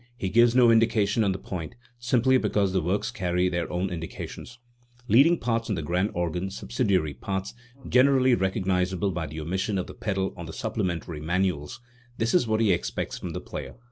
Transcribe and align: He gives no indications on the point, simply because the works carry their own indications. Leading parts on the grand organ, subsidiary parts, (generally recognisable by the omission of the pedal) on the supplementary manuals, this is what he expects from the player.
He 0.17 0.29
gives 0.29 0.55
no 0.55 0.71
indications 0.71 1.23
on 1.23 1.31
the 1.31 1.37
point, 1.37 1.75
simply 1.99 2.39
because 2.39 2.73
the 2.73 2.81
works 2.81 3.11
carry 3.11 3.49
their 3.49 3.71
own 3.71 3.91
indications. 3.91 4.57
Leading 5.07 5.37
parts 5.37 5.69
on 5.69 5.75
the 5.75 5.83
grand 5.83 6.09
organ, 6.15 6.49
subsidiary 6.49 7.13
parts, 7.13 7.53
(generally 7.87 8.33
recognisable 8.33 9.11
by 9.11 9.27
the 9.27 9.39
omission 9.39 9.77
of 9.77 9.85
the 9.85 9.93
pedal) 9.93 10.33
on 10.35 10.47
the 10.47 10.53
supplementary 10.53 11.19
manuals, 11.21 11.81
this 12.17 12.33
is 12.33 12.47
what 12.47 12.61
he 12.61 12.71
expects 12.73 13.19
from 13.19 13.29
the 13.33 13.41
player. 13.41 13.75